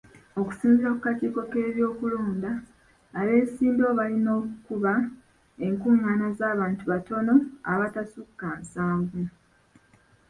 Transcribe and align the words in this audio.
Okusinziira 0.39 0.89
ku 0.95 0.99
kakiiko 1.05 1.41
k'ebyokulonda, 1.51 2.51
abeesimbyewo 3.19 3.91
balina 3.99 4.29
okukuba 4.39 4.93
enkung'aana 5.65 6.27
z'abantu 6.37 6.83
batontono 6.91 7.33
abatasukka 7.71 8.47
nsanvu. 8.61 9.21